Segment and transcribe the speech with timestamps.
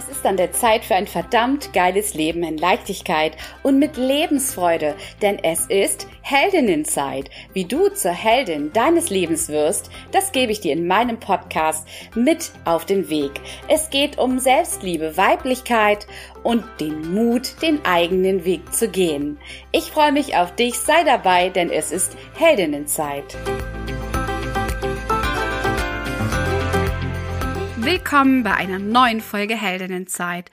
[0.00, 4.94] Es ist an der Zeit für ein verdammt geiles Leben in Leichtigkeit und mit Lebensfreude,
[5.20, 7.28] denn es ist Heldinnenzeit.
[7.52, 12.50] Wie du zur Heldin deines Lebens wirst, das gebe ich dir in meinem Podcast mit
[12.64, 13.42] auf den Weg.
[13.68, 16.06] Es geht um Selbstliebe, Weiblichkeit
[16.44, 19.38] und den Mut, den eigenen Weg zu gehen.
[19.70, 23.36] Ich freue mich auf dich, sei dabei, denn es ist Heldinnenzeit.
[27.82, 30.50] Willkommen bei einer neuen Folge Heldinnenzeit.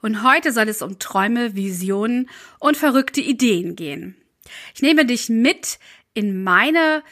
[0.00, 4.16] Und heute soll es um Träume, Visionen und verrückte Ideen gehen.
[4.76, 5.80] Ich nehme dich mit
[6.14, 7.02] in meine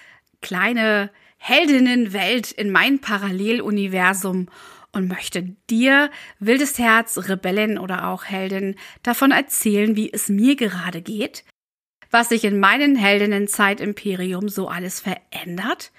[0.41, 4.47] kleine Heldinnenwelt, in mein Paralleluniversum
[4.93, 11.03] und möchte dir, wildes Herz, Rebellin oder auch Heldin, davon erzählen, wie es mir gerade
[11.03, 11.45] geht,
[12.13, 15.91] was sich in meinen Heldinnenzeit-Imperium so alles verändert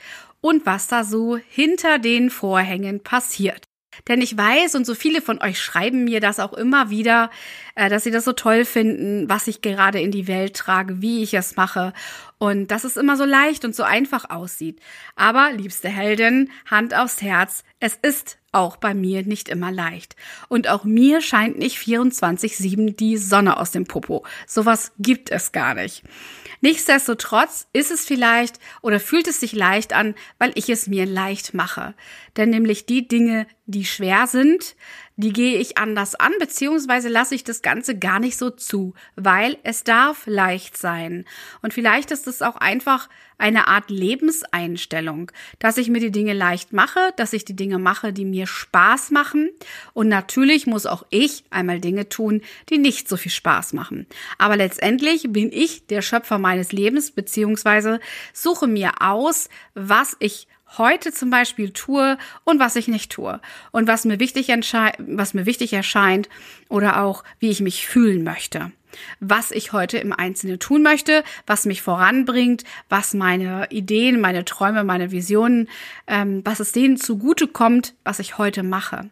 [0.48, 3.64] und was da so hinter den Vorhängen passiert.
[4.08, 7.30] Denn ich weiß, und so viele von euch schreiben mir das auch immer wieder,
[7.76, 11.22] äh, dass sie das so toll finden, was ich gerade in die Welt trage, wie
[11.22, 11.92] ich es mache
[12.38, 14.80] und dass es immer so leicht und so einfach aussieht.
[15.18, 20.16] Aber, liebste Heldin, Hand aufs Herz, es ist auch bei mir nicht immer leicht.
[20.48, 24.26] Und auch mir scheint nicht 24-7 die Sonne aus dem Popo.
[24.46, 26.04] Sowas gibt es gar nicht.
[26.62, 31.54] Nichtsdestotrotz ist es vielleicht oder fühlt es sich leicht an, weil ich es mir leicht
[31.54, 31.94] mache.
[32.36, 34.76] Denn nämlich die Dinge, die schwer sind,
[35.18, 39.58] die gehe ich anders an, beziehungsweise lasse ich das Ganze gar nicht so zu, weil
[39.64, 41.26] es darf leicht sein.
[41.62, 46.72] Und vielleicht ist es auch einfach eine Art Lebenseinstellung, dass ich mir die Dinge leicht
[46.72, 49.50] mache, dass ich die Dinge mache, die mir Spaß machen.
[49.94, 54.08] Und natürlich muss auch ich einmal Dinge tun, die nicht so viel Spaß machen.
[54.38, 58.00] Aber letztendlich bin ich der Schöpfer meines Lebens, beziehungsweise
[58.34, 63.40] suche mir aus, was ich heute zum Beispiel tue und was ich nicht tue
[63.72, 66.30] und was mir wichtig, was mir wichtig erscheint
[66.70, 68.72] oder auch wie ich mich fühlen möchte.
[69.20, 74.84] Was ich heute im Einzelnen tun möchte, was mich voranbringt, was meine Ideen, meine Träume,
[74.84, 75.70] meine Visionen,
[76.08, 79.10] ähm, was es denen zugute kommt, was ich heute mache.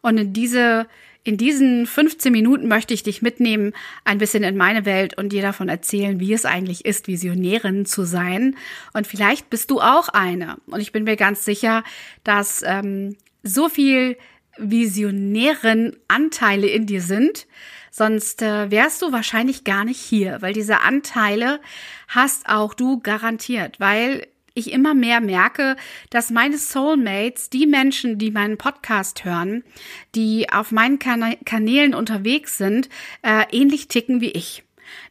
[0.00, 0.86] Und in diese
[1.22, 3.72] in diesen 15 Minuten möchte ich dich mitnehmen,
[4.04, 8.04] ein bisschen in meine Welt und dir davon erzählen, wie es eigentlich ist, Visionärin zu
[8.04, 8.56] sein.
[8.94, 10.56] Und vielleicht bist du auch eine.
[10.66, 11.84] Und ich bin mir ganz sicher,
[12.24, 14.16] dass ähm, so viel
[14.56, 17.46] visionären Anteile in dir sind,
[17.90, 21.60] sonst äh, wärst du wahrscheinlich gar nicht hier, weil diese Anteile
[22.08, 24.26] hast auch du garantiert, weil
[24.60, 25.76] ich immer mehr merke,
[26.10, 29.64] dass meine Soulmates, die Menschen, die meinen Podcast hören,
[30.14, 32.88] die auf meinen Kanälen unterwegs sind,
[33.22, 34.62] äh, ähnlich ticken wie ich.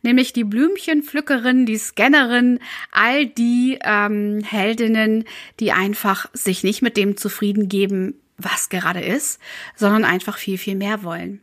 [0.01, 2.59] Nämlich die Blümchenpflückerin, die Scannerin,
[2.91, 5.25] all die ähm, Heldinnen,
[5.59, 9.39] die einfach sich nicht mit dem zufrieden geben, was gerade ist,
[9.75, 11.41] sondern einfach viel, viel mehr wollen.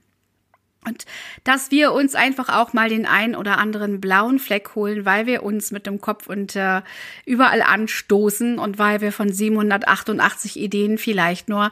[0.86, 1.04] Und
[1.44, 5.42] dass wir uns einfach auch mal den ein oder anderen blauen Fleck holen, weil wir
[5.42, 6.82] uns mit dem Kopf und äh,
[7.24, 11.70] überall anstoßen und weil wir von 788 Ideen vielleicht nur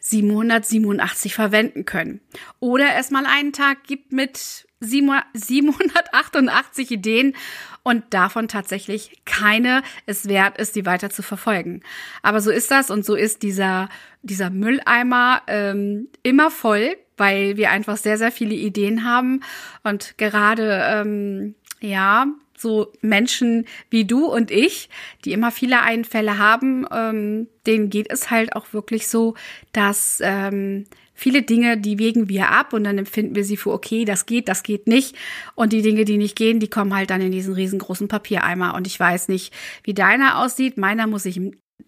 [0.00, 2.20] 787 verwenden können.
[2.58, 7.36] Oder es mal einen Tag gibt mit 788 Ideen
[7.82, 11.82] und davon tatsächlich keine es wert ist, die weiter zu verfolgen.
[12.22, 13.90] Aber so ist das und so ist dieser,
[14.22, 19.40] dieser Mülleimer ähm, immer voll weil wir einfach sehr, sehr viele Ideen haben
[19.82, 22.26] und gerade, ähm, ja,
[22.58, 24.88] so Menschen wie du und ich,
[25.24, 29.34] die immer viele Einfälle haben, ähm, denen geht es halt auch wirklich so,
[29.72, 34.04] dass ähm, viele Dinge, die wägen wir ab und dann empfinden wir sie für okay,
[34.04, 35.16] das geht, das geht nicht.
[35.54, 38.74] Und die Dinge, die nicht gehen, die kommen halt dann in diesen riesengroßen Papiereimer.
[38.74, 39.52] Und ich weiß nicht,
[39.82, 40.76] wie deiner aussieht.
[40.76, 41.40] Meiner muss ich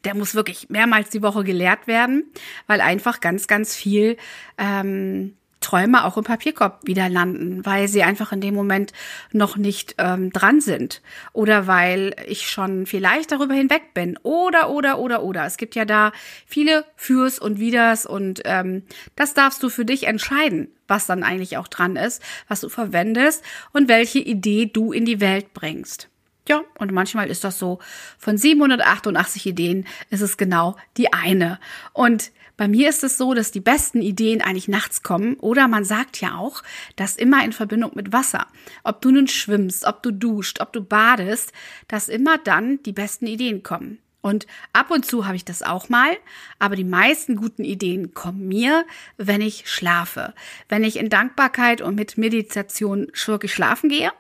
[0.05, 2.25] der muss wirklich mehrmals die Woche gelehrt werden,
[2.67, 4.17] weil einfach ganz, ganz viel
[4.57, 8.93] ähm, Träume auch im Papierkorb wieder landen, weil sie einfach in dem Moment
[9.33, 14.99] noch nicht ähm, dran sind oder weil ich schon vielleicht darüber hinweg bin oder oder
[14.99, 15.45] oder oder.
[15.47, 16.13] Es gibt ja da
[16.47, 18.85] viele Fürs und Widers und ähm,
[19.17, 23.45] das darfst du für dich entscheiden, was dann eigentlich auch dran ist, was du verwendest
[23.73, 26.09] und welche Idee du in die Welt bringst.
[26.49, 27.79] Ja, und manchmal ist das so.
[28.19, 31.61] Von 788 Ideen ist es genau die eine.
[31.93, 35.85] Und bei mir ist es so, dass die besten Ideen eigentlich nachts kommen oder man
[35.85, 36.63] sagt ja auch,
[36.97, 38.47] dass immer in Verbindung mit Wasser.
[38.83, 41.53] Ob du nun schwimmst, ob du duscht, ob du badest,
[41.87, 43.99] dass immer dann die besten Ideen kommen.
[44.23, 46.17] Und ab und zu habe ich das auch mal,
[46.59, 48.85] aber die meisten guten Ideen kommen mir,
[49.19, 50.35] wenn ich schlafe.
[50.69, 54.11] Wenn ich in Dankbarkeit und mit Meditation wirklich schlafen gehe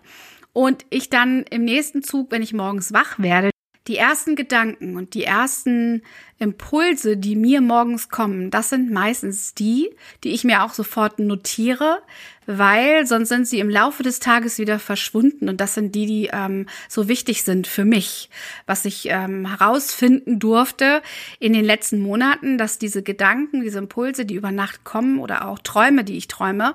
[0.52, 3.50] und ich dann im nächsten Zug, wenn ich morgens wach werde,
[3.88, 6.02] Die ersten Gedanken und die ersten
[6.38, 9.88] Impulse, die mir morgens kommen, das sind meistens die,
[10.24, 12.02] die ich mir auch sofort notiere,
[12.44, 16.30] weil sonst sind sie im Laufe des Tages wieder verschwunden und das sind die, die
[16.30, 18.28] ähm, so wichtig sind für mich.
[18.66, 21.00] Was ich ähm, herausfinden durfte
[21.38, 25.60] in den letzten Monaten, dass diese Gedanken, diese Impulse, die über Nacht kommen oder auch
[25.60, 26.74] Träume, die ich träume,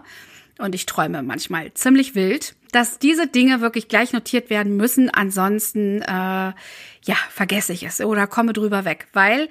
[0.59, 5.09] und ich träume manchmal ziemlich wild, dass diese Dinge wirklich gleich notiert werden müssen.
[5.09, 9.50] Ansonsten, äh, ja, vergesse ich es oder komme drüber weg, weil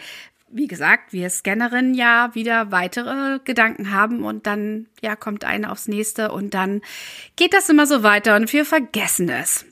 [0.54, 5.88] wie gesagt, wir Scannerinnen ja wieder weitere Gedanken haben und dann, ja, kommt eine aufs
[5.88, 6.82] nächste und dann
[7.36, 9.64] geht das immer so weiter und wir vergessen es.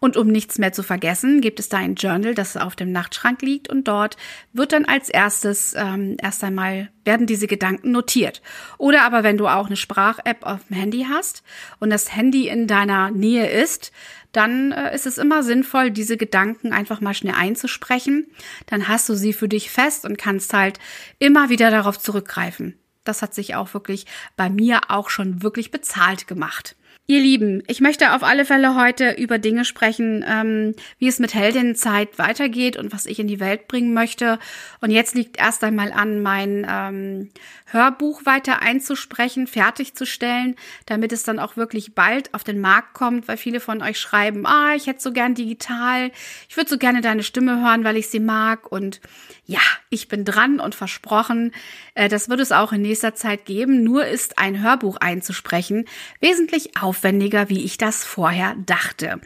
[0.00, 3.42] Und um nichts mehr zu vergessen, gibt es da ein Journal, das auf dem Nachtschrank
[3.42, 4.16] liegt und dort
[4.52, 8.42] wird dann als erstes ähm, erst einmal werden diese Gedanken notiert.
[8.78, 11.42] Oder aber wenn du auch eine Sprach-App auf dem Handy hast
[11.80, 13.92] und das Handy in deiner Nähe ist,
[14.32, 18.26] dann äh, ist es immer sinnvoll, diese Gedanken einfach mal schnell einzusprechen.
[18.66, 20.78] Dann hast du sie für dich fest und kannst halt
[21.18, 22.78] immer wieder darauf zurückgreifen.
[23.04, 24.06] Das hat sich auch wirklich
[24.36, 26.74] bei mir auch schon wirklich bezahlt gemacht.
[27.06, 31.34] Ihr Lieben, ich möchte auf alle Fälle heute über Dinge sprechen, ähm, wie es mit
[31.34, 34.38] Heldinnenzeit weitergeht und was ich in die Welt bringen möchte.
[34.80, 37.30] Und jetzt liegt erst einmal an, mein ähm,
[37.66, 40.56] Hörbuch weiter einzusprechen, fertigzustellen,
[40.86, 44.46] damit es dann auch wirklich bald auf den Markt kommt, weil viele von euch schreiben,
[44.46, 46.10] ah, ich hätte so gern digital,
[46.48, 48.72] ich würde so gerne deine Stimme hören, weil ich sie mag.
[48.72, 49.02] Und
[49.44, 49.60] ja,
[49.90, 51.52] ich bin dran und versprochen,
[51.94, 53.84] äh, das wird es auch in nächster Zeit geben.
[53.84, 55.84] Nur ist ein Hörbuch einzusprechen
[56.20, 59.20] wesentlich aufwendiger, wie ich das vorher dachte.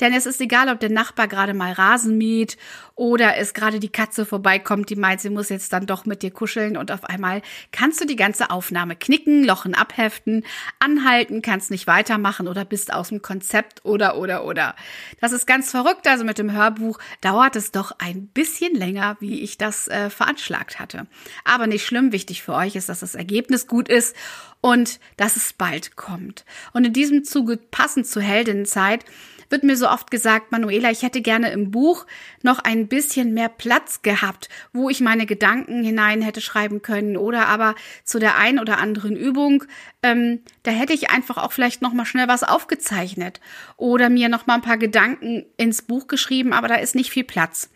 [0.00, 2.58] Denn es ist egal, ob der Nachbar gerade mal Rasen mäht
[2.96, 6.30] oder es gerade die Katze vorbeikommt, die meint, sie muss jetzt dann doch mit dir
[6.30, 7.40] kuscheln und auf einmal
[7.72, 10.44] kannst du die ganze Aufnahme knicken, Lochen abheften,
[10.78, 14.76] anhalten, kannst nicht weitermachen oder bist aus dem Konzept oder oder oder.
[15.20, 16.06] Das ist ganz verrückt.
[16.06, 20.78] Also mit dem Hörbuch dauert es doch ein bisschen länger, wie ich das äh, veranschlagt
[20.78, 21.06] hatte.
[21.44, 22.12] Aber nicht schlimm.
[22.12, 24.14] Wichtig für euch ist, dass das Ergebnis gut ist
[24.64, 26.46] und dass es bald kommt.
[26.72, 29.04] Und in diesem Zuge passend zur Heldinnenzeit
[29.50, 32.06] wird mir so oft gesagt, Manuela, ich hätte gerne im Buch
[32.40, 37.46] noch ein bisschen mehr Platz gehabt, wo ich meine Gedanken hinein hätte schreiben können oder
[37.46, 37.74] aber
[38.04, 39.64] zu der ein oder anderen Übung,
[40.02, 43.42] ähm, da hätte ich einfach auch vielleicht noch mal schnell was aufgezeichnet
[43.76, 47.24] oder mir noch mal ein paar Gedanken ins Buch geschrieben, aber da ist nicht viel
[47.24, 47.68] Platz.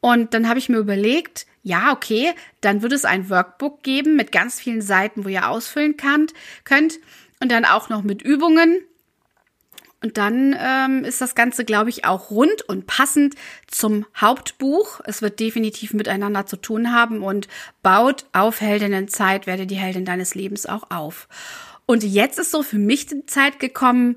[0.00, 4.32] Und dann habe ich mir überlegt, ja, okay, dann wird es ein Workbook geben mit
[4.32, 6.32] ganz vielen Seiten, wo ihr ausfüllen könnt,
[6.64, 6.98] könnt
[7.40, 8.80] und dann auch noch mit Übungen
[10.02, 13.34] und dann ähm, ist das Ganze, glaube ich, auch rund und passend
[13.66, 15.00] zum Hauptbuch.
[15.04, 17.48] Es wird definitiv miteinander zu tun haben und
[17.82, 21.28] baut auf Heldinnenzeit, werde die Heldin deines Lebens auch auf.
[21.84, 24.16] Und jetzt ist so für mich die Zeit gekommen,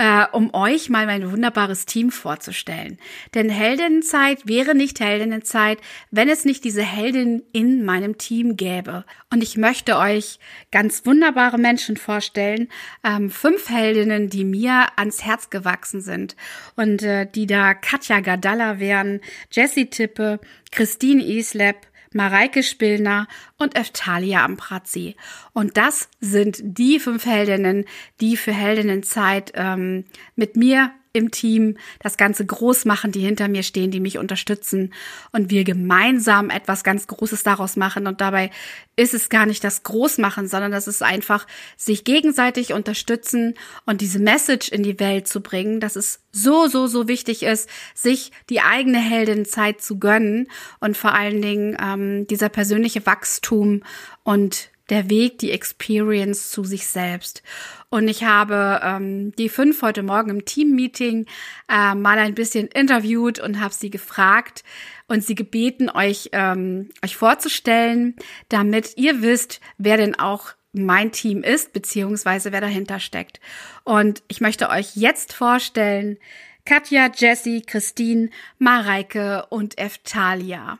[0.00, 2.98] äh, um euch mal mein wunderbares Team vorzustellen.
[3.34, 5.78] Denn Heldinnenzeit wäre nicht Heldinnenzeit,
[6.10, 9.04] wenn es nicht diese Heldin in meinem Team gäbe.
[9.30, 10.38] Und ich möchte euch
[10.72, 12.68] ganz wunderbare Menschen vorstellen,
[13.04, 16.34] ähm, fünf Heldinnen, die mir ans Herz gewachsen sind
[16.76, 19.20] und äh, die da Katja Gardalla wären,
[19.52, 21.76] Jessie Tippe, Christine Islep,
[22.12, 25.16] Mareike Spillner und Eftalia Amprazi.
[25.52, 27.84] Und das sind die fünf Heldinnen,
[28.20, 30.04] die für Heldinnenzeit ähm,
[30.34, 34.92] mit mir im Team das Ganze groß machen, die hinter mir stehen, die mich unterstützen
[35.32, 38.06] und wir gemeinsam etwas ganz Großes daraus machen.
[38.06, 38.50] Und dabei
[38.96, 43.54] ist es gar nicht das Großmachen, sondern das ist einfach sich gegenseitig unterstützen
[43.86, 47.68] und diese Message in die Welt zu bringen, dass es so, so, so wichtig ist,
[47.94, 50.48] sich die eigene Heldenzeit zu gönnen
[50.78, 53.82] und vor allen Dingen ähm, dieser persönliche Wachstum
[54.22, 57.42] und der Weg, die Experience zu sich selbst.
[57.88, 61.26] Und ich habe ähm, die fünf heute Morgen im Team-Meeting
[61.68, 64.64] äh, mal ein bisschen interviewt und habe sie gefragt
[65.06, 68.16] und sie gebeten, euch, ähm, euch vorzustellen,
[68.48, 73.40] damit ihr wisst, wer denn auch mein Team ist, beziehungsweise wer dahinter steckt.
[73.84, 76.18] Und ich möchte euch jetzt vorstellen,
[76.64, 80.78] Katja, Jessie, Christine, Mareike und Eftalia.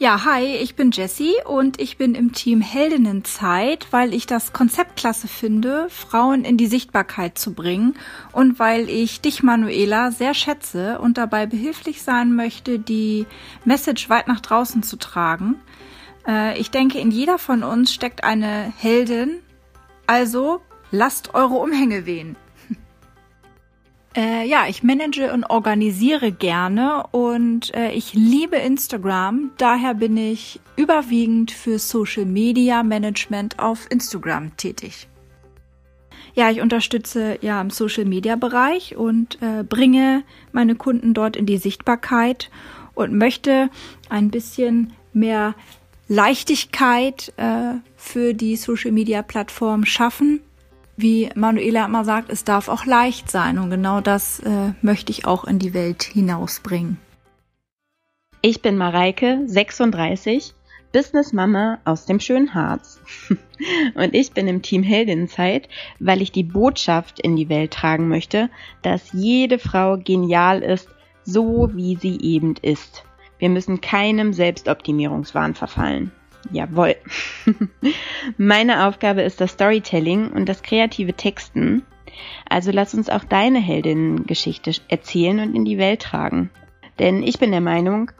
[0.00, 4.94] Ja, hi, ich bin Jessie und ich bin im Team Heldinnenzeit, weil ich das Konzept
[4.94, 7.96] klasse finde, Frauen in die Sichtbarkeit zu bringen
[8.30, 13.26] und weil ich dich, Manuela, sehr schätze und dabei behilflich sein möchte, die
[13.64, 15.56] Message weit nach draußen zu tragen.
[16.28, 19.40] Äh, ich denke, in jeder von uns steckt eine Heldin,
[20.06, 20.60] also
[20.92, 22.36] lasst eure Umhänge wehen.
[24.18, 29.52] Äh, ja, ich manage und organisiere gerne und äh, ich liebe Instagram.
[29.58, 35.06] Daher bin ich überwiegend für Social Media Management auf Instagram tätig.
[36.34, 41.46] Ja, ich unterstütze ja im Social Media Bereich und äh, bringe meine Kunden dort in
[41.46, 42.50] die Sichtbarkeit
[42.94, 43.70] und möchte
[44.08, 45.54] ein bisschen mehr
[46.08, 50.40] Leichtigkeit äh, für die Social Media Plattform schaffen.
[51.00, 55.26] Wie Manuela immer sagt, es darf auch leicht sein und genau das äh, möchte ich
[55.26, 56.98] auch in die Welt hinausbringen.
[58.42, 60.54] Ich bin Mareike, 36,
[60.92, 63.00] Business Mama aus dem schönen Harz.
[63.94, 65.68] Und ich bin im Team Heldinnenzeit,
[66.00, 68.50] weil ich die Botschaft in die Welt tragen möchte,
[68.82, 70.88] dass jede Frau genial ist,
[71.22, 73.04] so wie sie eben ist.
[73.38, 76.10] Wir müssen keinem Selbstoptimierungswahn verfallen.
[76.50, 76.96] Jawohl.
[78.38, 81.82] Meine Aufgabe ist das Storytelling und das kreative Texten.
[82.48, 86.50] Also lass uns auch deine Heldinnengeschichte erzählen und in die Welt tragen.
[86.98, 88.10] Denn ich bin der Meinung,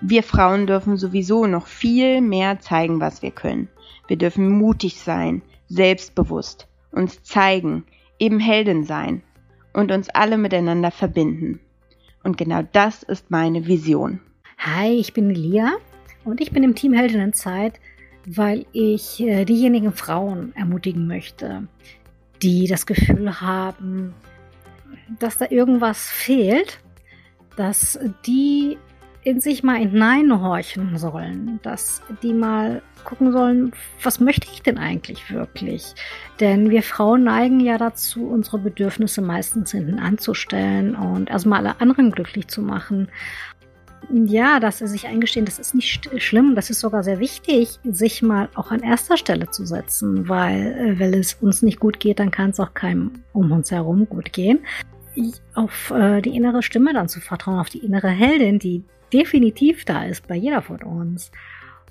[0.00, 3.68] wir Frauen dürfen sowieso noch viel mehr zeigen, was wir können.
[4.08, 7.84] Wir dürfen mutig sein, selbstbewusst, uns zeigen,
[8.18, 9.22] eben Heldin sein
[9.72, 11.60] und uns alle miteinander verbinden.
[12.22, 14.20] Und genau das ist meine Vision.
[14.58, 15.72] Hi, ich bin Lia
[16.24, 17.80] und ich bin im Team Heldinnenzeit,
[18.26, 21.66] weil ich äh, diejenigen Frauen ermutigen möchte,
[22.42, 24.14] die das Gefühl haben,
[25.18, 26.80] dass da irgendwas fehlt,
[27.56, 28.78] dass die
[29.22, 33.72] in sich mal hineinhorchen sollen, dass die mal gucken sollen,
[34.02, 35.94] was möchte ich denn eigentlich wirklich?
[36.38, 42.12] Denn wir Frauen neigen ja dazu, unsere Bedürfnisse meistens hinten anzustellen und erstmal alle anderen
[42.12, 43.08] glücklich zu machen.
[44.12, 48.22] Ja, dass sie sich eingestehen, das ist nicht schlimm, das ist sogar sehr wichtig, sich
[48.22, 52.18] mal auch an erster Stelle zu setzen, weil äh, wenn es uns nicht gut geht,
[52.18, 54.60] dann kann es auch keinem um uns herum gut gehen
[55.54, 60.04] auf äh, die innere Stimme dann zu vertrauen, auf die innere Heldin, die definitiv da
[60.04, 61.30] ist bei jeder von uns.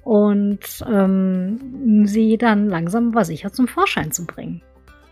[0.04, 4.62] Und ähm, sie dann langsam aber sicher zum Vorschein zu bringen.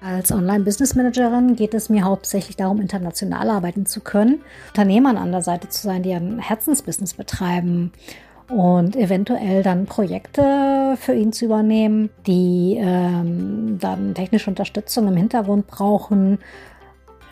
[0.02, 5.70] Als Online-Business-Managerin geht es mir hauptsächlich darum, international arbeiten zu können, Unternehmern an der Seite
[5.70, 7.92] zu sein, die ein Herzensbusiness betreiben
[8.48, 15.68] und eventuell dann Projekte für ihn zu übernehmen, die ähm, dann technische Unterstützung im Hintergrund
[15.68, 16.38] brauchen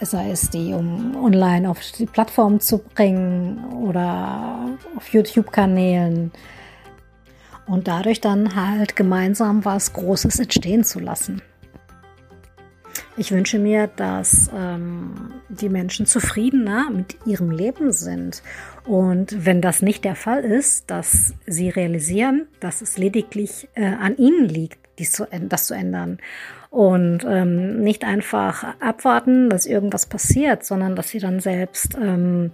[0.01, 6.31] sei es die, um online auf die Plattform zu bringen oder auf YouTube-Kanälen
[7.67, 11.41] und dadurch dann halt gemeinsam was Großes entstehen zu lassen.
[13.17, 18.43] Ich wünsche mir, dass ähm, die Menschen zufriedener mit ihrem Leben sind.
[18.85, 24.17] Und wenn das nicht der Fall ist, dass sie realisieren, dass es lediglich äh, an
[24.17, 26.19] ihnen liegt, dies zu, das zu ändern.
[26.69, 32.51] Und ähm, nicht einfach abwarten, dass irgendwas passiert, sondern dass sie dann selbst ähm,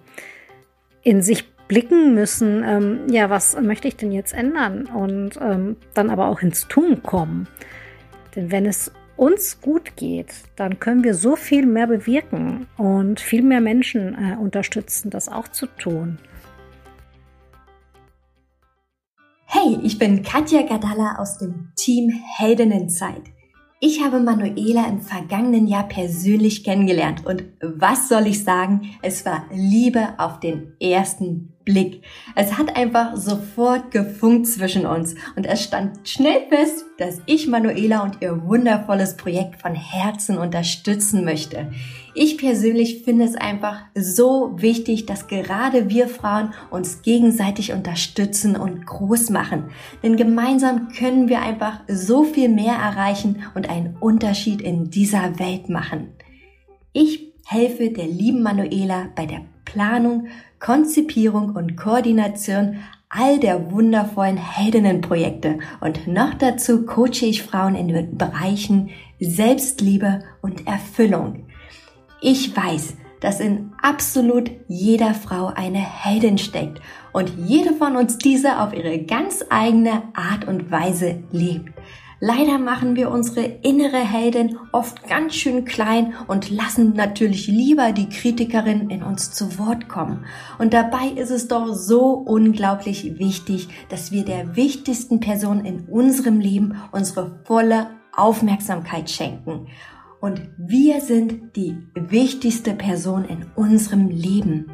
[1.02, 4.86] in sich blicken müssen, ähm, ja, was möchte ich denn jetzt ändern?
[4.86, 7.48] Und ähm, dann aber auch ins Tun kommen.
[8.36, 13.44] Denn wenn es uns gut geht, dann können wir so viel mehr bewirken und viel
[13.44, 16.18] mehr Menschen äh, unterstützen, das auch zu tun.
[19.46, 23.24] Hey, ich bin Katja Gadalla aus dem Team Heldinnenzeit.
[23.82, 28.92] Ich habe Manuela im vergangenen Jahr persönlich kennengelernt und was soll ich sagen?
[29.02, 32.04] Es war Liebe auf den ersten Blick.
[32.36, 38.04] Es hat einfach sofort gefunkt zwischen uns und es stand schnell fest, dass ich Manuela
[38.04, 41.72] und ihr wundervolles Projekt von Herzen unterstützen möchte.
[42.14, 48.86] Ich persönlich finde es einfach so wichtig, dass gerade wir Frauen uns gegenseitig unterstützen und
[48.86, 49.70] groß machen.
[50.04, 55.70] Denn gemeinsam können wir einfach so viel mehr erreichen und einen Unterschied in dieser Welt
[55.70, 56.12] machen.
[56.92, 60.28] Ich helfe der lieben Manuela bei der Planung,
[60.60, 62.78] Konzipierung und Koordination
[63.10, 70.68] all der wundervollen Heldinnenprojekte und noch dazu coache ich Frauen in den Bereichen Selbstliebe und
[70.68, 71.46] Erfüllung.
[72.22, 76.82] Ich weiß, dass in absolut jeder Frau eine Heldin steckt
[77.14, 81.72] und jede von uns diese auf ihre ganz eigene Art und Weise lebt.
[82.24, 88.10] Leider machen wir unsere innere Heldin oft ganz schön klein und lassen natürlich lieber die
[88.10, 90.26] Kritikerin in uns zu Wort kommen.
[90.60, 96.40] Und dabei ist es doch so unglaublich wichtig, dass wir der wichtigsten Person in unserem
[96.40, 99.66] Leben unsere volle Aufmerksamkeit schenken.
[100.22, 104.74] Und wir sind die wichtigste Person in unserem Leben.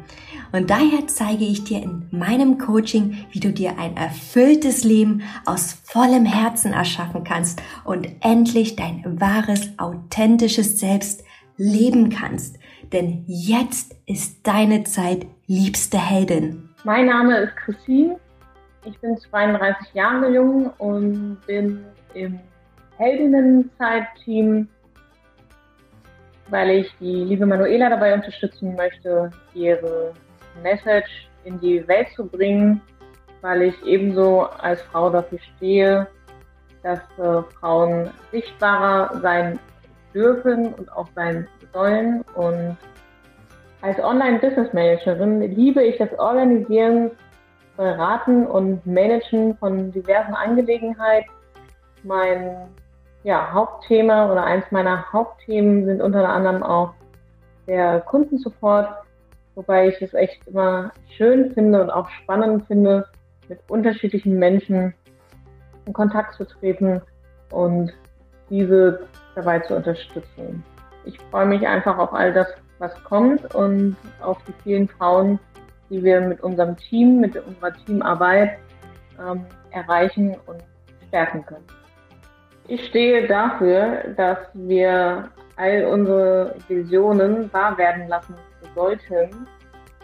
[0.52, 5.72] Und daher zeige ich dir in meinem Coaching, wie du dir ein erfülltes Leben aus
[5.84, 11.24] vollem Herzen erschaffen kannst und endlich dein wahres, authentisches Selbst
[11.56, 12.58] leben kannst.
[12.92, 16.70] Denn jetzt ist deine Zeit, liebste Heldin.
[16.84, 18.16] Mein Name ist Christine.
[18.84, 22.38] Ich bin 32 Jahre jung und bin im
[22.96, 24.68] Heldinnenzeit-Team
[26.50, 30.14] weil ich die liebe Manuela dabei unterstützen möchte, ihre
[30.62, 32.80] Message in die Welt zu bringen,
[33.40, 36.06] weil ich ebenso als Frau dafür stehe,
[36.82, 39.58] dass äh, Frauen sichtbarer sein
[40.14, 42.22] dürfen und auch sein sollen.
[42.34, 42.76] Und
[43.82, 47.10] als Online-Business-Managerin liebe ich das Organisieren,
[47.76, 51.30] Beraten und Managen von diversen Angelegenheiten.
[52.02, 52.68] Mein
[53.22, 56.92] ja, Hauptthema oder eins meiner Hauptthemen sind unter anderem auch
[57.68, 58.88] der Kundensupport,
[59.58, 63.04] wobei ich es echt immer schön finde und auch spannend finde,
[63.48, 64.94] mit unterschiedlichen Menschen
[65.84, 67.02] in Kontakt zu treten
[67.50, 67.92] und
[68.50, 69.00] diese
[69.34, 70.62] dabei zu unterstützen.
[71.04, 72.46] Ich freue mich einfach auf all das,
[72.78, 75.40] was kommt und auf die vielen Frauen,
[75.90, 78.58] die wir mit unserem Team, mit unserer Teamarbeit
[79.18, 80.62] ähm, erreichen und
[81.08, 81.66] stärken können.
[82.68, 88.36] Ich stehe dafür, dass wir all unsere Visionen wahr werden lassen
[88.74, 89.46] sollten,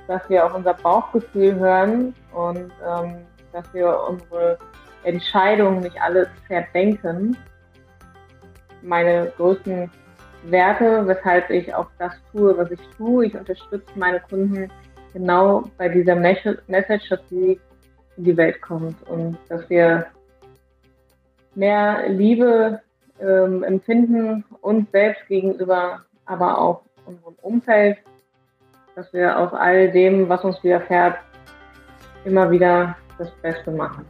[0.06, 3.16] dass wir auf unser Bauchgefühl hören und ähm,
[3.52, 4.58] dass wir unsere
[5.04, 7.36] Entscheidungen nicht alle verdenken.
[8.82, 9.90] Meine größten
[10.44, 13.26] Werte, weshalb ich auch das tue, was ich tue.
[13.26, 14.70] Ich unterstütze meine Kunden
[15.12, 17.60] genau bei dieser Message, dass sie
[18.16, 20.06] in die Welt kommt und dass wir
[21.54, 22.80] mehr Liebe
[23.20, 27.98] ähm, empfinden uns selbst gegenüber, aber auch unserem Umfeld,
[28.94, 31.18] dass wir aus all dem, was uns widerfährt,
[32.24, 34.04] immer wieder das Beste machen.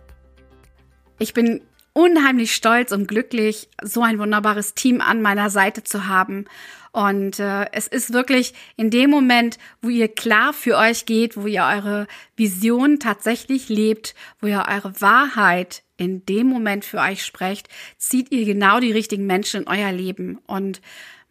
[1.19, 1.63] Ich bin
[1.93, 6.47] unheimlich stolz und glücklich, so ein wunderbares Team an meiner Seite zu haben.
[6.93, 11.47] Und äh, es ist wirklich in dem Moment, wo ihr klar für euch geht, wo
[11.47, 17.69] ihr eure Vision tatsächlich lebt, wo ihr eure Wahrheit in dem Moment für euch sprecht,
[17.99, 20.39] zieht ihr genau die richtigen Menschen in euer Leben.
[20.47, 20.81] Und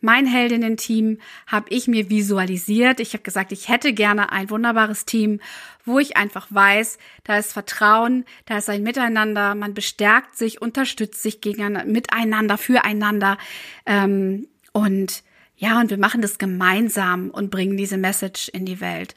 [0.04, 3.00] mein Heldinnen-Team habe ich mir visualisiert.
[3.00, 5.40] Ich habe gesagt, ich hätte gerne ein wunderbares Team,
[5.86, 11.24] wo ich einfach weiß, da ist Vertrauen, da ist ein Miteinander, man bestärkt sich, unterstützt
[11.24, 13.38] sich gegeneinander, miteinander, füreinander.
[13.86, 15.24] Ähm, und
[15.56, 19.16] ja, und wir machen das gemeinsam und bringen diese Message in die Welt.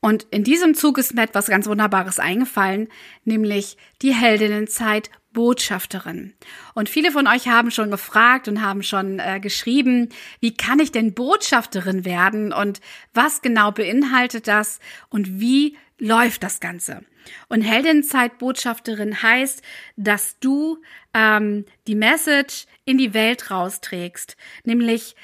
[0.00, 2.88] Und in diesem Zug ist mir etwas ganz Wunderbares eingefallen,
[3.24, 6.32] nämlich die Heldinnenzeit Botschafterin.
[6.72, 10.08] Und viele von euch haben schon gefragt und haben schon äh, geschrieben,
[10.40, 12.80] wie kann ich denn Botschafterin werden und
[13.12, 17.04] was genau beinhaltet das und wie läuft das Ganze?
[17.48, 19.60] Und Heldinnenzeit-Botschafterin heißt,
[19.96, 20.78] dass du
[21.12, 25.16] ähm, die Message in die Welt rausträgst, nämlich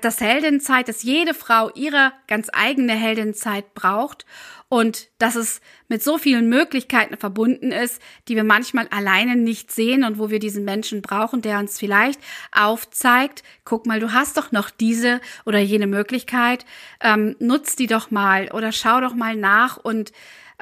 [0.00, 4.24] das Heldenzeit, dass jede Frau ihre ganz eigene Heldenzeit braucht
[4.68, 10.04] und dass es mit so vielen Möglichkeiten verbunden ist, die wir manchmal alleine nicht sehen
[10.04, 12.20] und wo wir diesen Menschen brauchen, der uns vielleicht
[12.52, 16.64] aufzeigt, guck mal, du hast doch noch diese oder jene Möglichkeit,
[17.00, 20.12] ähm, nutz die doch mal oder schau doch mal nach und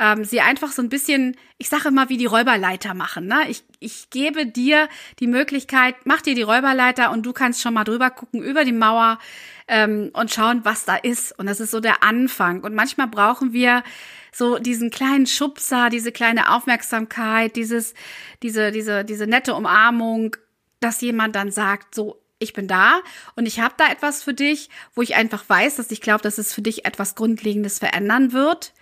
[0.03, 3.27] ähm, sie einfach so ein bisschen, ich sage immer, wie die Räuberleiter machen.
[3.27, 3.45] Ne?
[3.49, 4.89] Ich, ich gebe dir
[5.21, 8.73] die Möglichkeit, mach dir die Räuberleiter und du kannst schon mal drüber gucken über die
[8.73, 9.21] Mauer
[9.69, 11.39] ähm, und schauen, was da ist.
[11.39, 12.63] Und das ist so der Anfang.
[12.63, 13.85] Und manchmal brauchen wir
[14.33, 17.95] so diesen kleinen Schubser, diese kleine Aufmerksamkeit, dieses,
[18.43, 20.35] diese, diese, diese nette Umarmung,
[20.81, 23.03] dass jemand dann sagt, so, ich bin da
[23.37, 26.39] und ich habe da etwas für dich, wo ich einfach weiß, dass ich glaube, dass
[26.39, 28.73] es für dich etwas Grundlegendes verändern wird.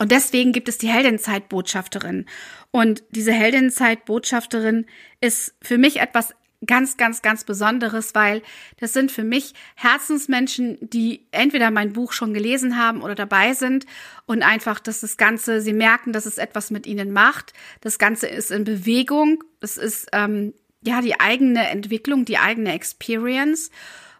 [0.00, 2.24] Und deswegen gibt es die Heldenzeitbotschafterin.
[2.70, 4.86] Und diese Heldenzeitbotschafterin
[5.20, 6.34] ist für mich etwas
[6.64, 8.40] ganz, ganz, ganz Besonderes, weil
[8.78, 13.84] das sind für mich Herzensmenschen, die entweder mein Buch schon gelesen haben oder dabei sind
[14.24, 17.52] und einfach, dass das Ganze, sie merken, dass es etwas mit ihnen macht.
[17.82, 19.44] Das Ganze ist in Bewegung.
[19.60, 23.70] Es ist ähm, ja die eigene Entwicklung, die eigene Experience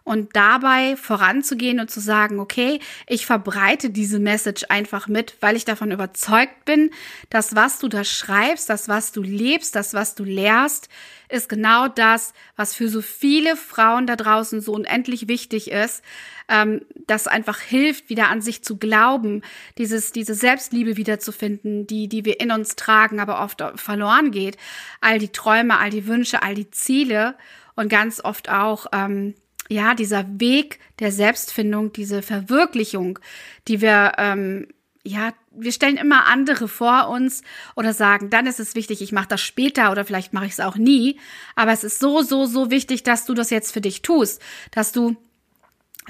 [0.03, 5.65] und dabei voranzugehen und zu sagen, okay, ich verbreite diese Message einfach mit, weil ich
[5.65, 6.91] davon überzeugt bin,
[7.29, 10.89] dass was du da schreibst, das was du lebst, das was du lehrst,
[11.29, 16.03] ist genau das, was für so viele Frauen da draußen so unendlich wichtig ist,
[16.49, 19.41] ähm, das einfach hilft, wieder an sich zu glauben,
[19.77, 24.57] dieses, diese Selbstliebe wiederzufinden, die, die wir in uns tragen, aber oft verloren geht.
[24.99, 27.35] All die Träume, all die Wünsche, all die Ziele
[27.75, 29.35] und ganz oft auch, ähm,
[29.71, 33.19] ja, dieser Weg der Selbstfindung, diese Verwirklichung,
[33.69, 34.67] die wir, ähm,
[35.01, 37.41] ja, wir stellen immer andere vor uns
[37.77, 40.59] oder sagen, dann ist es wichtig, ich mache das später oder vielleicht mache ich es
[40.59, 41.17] auch nie.
[41.55, 44.91] Aber es ist so, so, so wichtig, dass du das jetzt für dich tust, dass
[44.91, 45.15] du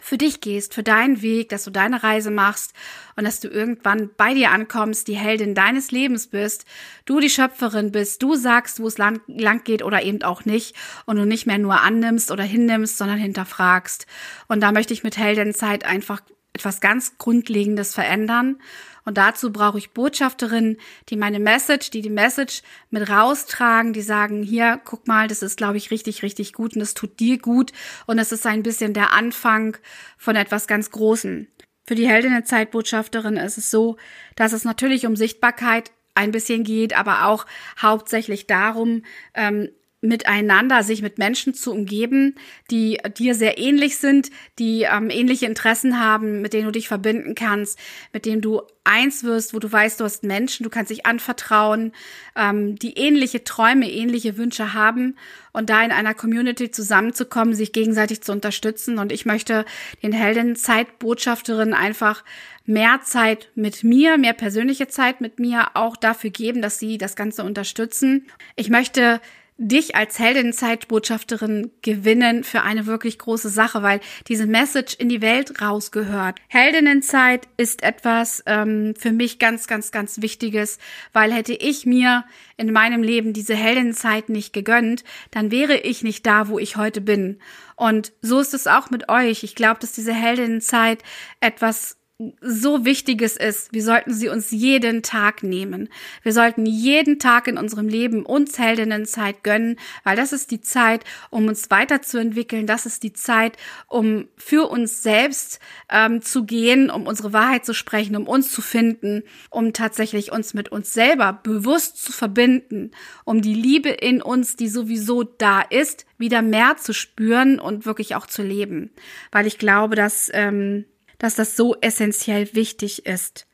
[0.01, 2.73] für dich gehst, für deinen Weg, dass du deine Reise machst
[3.15, 6.65] und dass du irgendwann bei dir ankommst, die Heldin deines Lebens bist,
[7.05, 10.75] du die Schöpferin bist, du sagst, wo es lang, lang geht oder eben auch nicht
[11.05, 14.05] und du nicht mehr nur annimmst oder hinnimmst, sondern hinterfragst.
[14.47, 16.21] Und da möchte ich mit Heldenzeit einfach
[16.53, 18.57] etwas ganz Grundlegendes verändern
[19.03, 20.77] und dazu brauche ich Botschafterinnen,
[21.09, 25.57] die meine Message, die die Message mit raustragen, die sagen, hier, guck mal, das ist,
[25.57, 27.71] glaube ich, richtig, richtig gut und das tut dir gut
[28.05, 29.77] und es ist ein bisschen der Anfang
[30.17, 31.47] von etwas ganz Großem.
[31.87, 33.97] Für die Heldinnen Zeitbotschafterin ist es so,
[34.35, 37.45] dass es natürlich um Sichtbarkeit ein bisschen geht, aber auch
[37.81, 39.69] hauptsächlich darum, ähm,
[40.01, 42.35] miteinander, sich mit Menschen zu umgeben,
[42.71, 47.35] die dir sehr ähnlich sind, die ähm, ähnliche Interessen haben, mit denen du dich verbinden
[47.35, 47.77] kannst,
[48.11, 51.91] mit denen du eins wirst, wo du weißt, du hast Menschen, du kannst dich anvertrauen,
[52.35, 55.15] ähm, die ähnliche Träume, ähnliche Wünsche haben
[55.53, 58.97] und da in einer Community zusammenzukommen, sich gegenseitig zu unterstützen.
[58.97, 59.65] Und ich möchte
[60.01, 62.23] den Helden Zeitbotschafterinnen einfach
[62.65, 67.15] mehr Zeit mit mir, mehr persönliche Zeit mit mir auch dafür geben, dass sie das
[67.15, 68.27] Ganze unterstützen.
[68.55, 69.21] Ich möchte
[69.63, 75.61] dich als Heldinnenzeitbotschafterin gewinnen für eine wirklich große Sache, weil diese Message in die Welt
[75.61, 76.39] rausgehört.
[76.47, 80.79] Heldinnenzeit ist etwas ähm, für mich ganz, ganz, ganz Wichtiges,
[81.13, 82.25] weil hätte ich mir
[82.57, 86.99] in meinem Leben diese Heldinnenzeit nicht gegönnt, dann wäre ich nicht da, wo ich heute
[86.99, 87.37] bin.
[87.75, 89.43] Und so ist es auch mit euch.
[89.43, 91.03] Ich glaube, dass diese Heldinnenzeit
[91.39, 92.00] etwas
[92.41, 95.89] so Wichtiges ist, wir sollten sie uns jeden Tag nehmen.
[96.23, 101.03] Wir sollten jeden Tag in unserem Leben uns Heldinnenzeit gönnen, weil das ist die Zeit,
[101.29, 102.67] um uns weiterzuentwickeln.
[102.67, 103.57] Das ist die Zeit,
[103.87, 108.61] um für uns selbst ähm, zu gehen, um unsere Wahrheit zu sprechen, um uns zu
[108.61, 112.91] finden, um tatsächlich uns mit uns selber bewusst zu verbinden,
[113.25, 118.15] um die Liebe in uns, die sowieso da ist, wieder mehr zu spüren und wirklich
[118.15, 118.91] auch zu leben.
[119.31, 120.85] Weil ich glaube, dass ähm,
[121.21, 123.45] dass das so essentiell wichtig ist.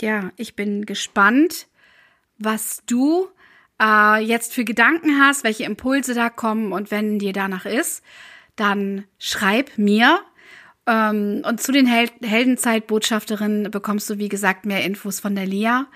[0.00, 1.66] Ja, ich bin gespannt,
[2.38, 3.28] was du
[3.80, 8.02] äh, jetzt für Gedanken hast, welche Impulse da kommen und wenn dir danach ist,
[8.56, 10.18] dann schreib mir.
[10.86, 15.86] Ähm, und zu den Hel Heldenzeitbotschafterinnen bekommst du, wie gesagt, mehr Infos von der Lia.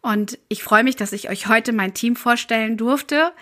[0.00, 3.34] Und ich freue mich, dass ich euch heute mein Team vorstellen durfte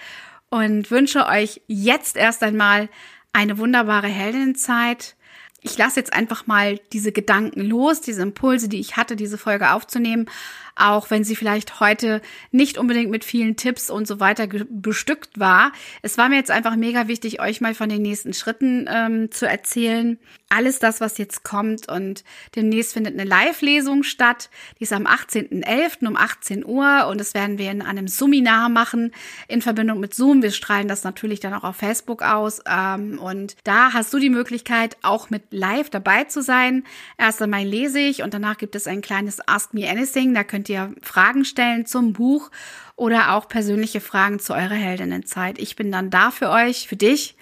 [0.50, 2.88] und wünsche euch jetzt erst einmal
[3.32, 5.14] eine wunderbare Heldenzeit
[5.62, 9.72] ich lasse jetzt einfach mal diese Gedanken los, diese Impulse, die ich hatte, diese Folge
[9.72, 10.28] aufzunehmen
[10.76, 12.20] auch wenn sie vielleicht heute
[12.50, 15.72] nicht unbedingt mit vielen Tipps und so weiter bestückt war.
[16.02, 19.46] Es war mir jetzt einfach mega wichtig, euch mal von den nächsten Schritten ähm, zu
[19.46, 20.18] erzählen.
[20.54, 22.24] Alles das, was jetzt kommt und
[22.56, 24.50] demnächst findet eine Live-Lesung statt.
[24.78, 26.06] Die ist am 18.11.
[26.06, 29.12] um 18 Uhr und das werden wir in einem Seminar machen
[29.48, 30.42] in Verbindung mit Zoom.
[30.42, 34.28] Wir strahlen das natürlich dann auch auf Facebook aus ähm, und da hast du die
[34.28, 36.84] Möglichkeit, auch mit live dabei zu sein.
[37.16, 40.34] Erst einmal lese ich und danach gibt es ein kleines Ask Me Anything.
[40.34, 42.50] Da könnt ihr Fragen stellen zum Buch
[42.94, 45.58] oder auch persönliche Fragen zu eurer Heldinnenzeit.
[45.58, 47.36] Ich bin dann da für euch, für dich.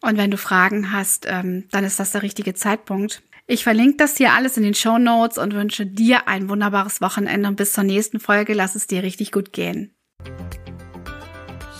[0.00, 3.22] Und wenn du Fragen hast, ähm, dann ist das der richtige Zeitpunkt.
[3.46, 7.48] Ich verlinke das hier alles in den Show Notes und wünsche dir ein wunderbares Wochenende
[7.48, 8.52] und bis zur nächsten Folge.
[8.52, 9.94] Lass es dir richtig gut gehen.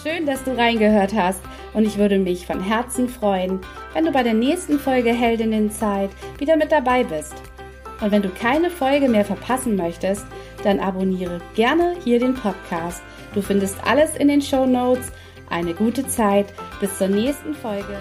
[0.02, 1.40] Schön, dass du reingehört hast
[1.74, 3.60] und ich würde mich von Herzen freuen,
[3.92, 7.34] wenn du bei der nächsten Folge Heldinnenzeit wieder mit dabei bist.
[8.00, 10.24] Und wenn du keine Folge mehr verpassen möchtest,
[10.64, 13.02] dann abonniere gerne hier den Podcast.
[13.34, 15.12] Du findest alles in den Show Notes.
[15.50, 16.52] Eine gute Zeit.
[16.80, 17.96] Bis zur nächsten Folge.